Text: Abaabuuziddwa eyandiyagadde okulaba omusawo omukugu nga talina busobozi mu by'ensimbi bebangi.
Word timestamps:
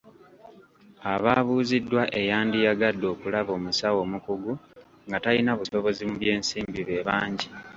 Abaabuuziddwa 1.13 2.03
eyandiyagadde 2.19 3.05
okulaba 3.13 3.51
omusawo 3.57 3.97
omukugu 4.05 4.53
nga 5.07 5.17
talina 5.23 5.51
busobozi 5.59 6.01
mu 6.09 6.15
by'ensimbi 6.21 6.81
bebangi. 6.89 7.47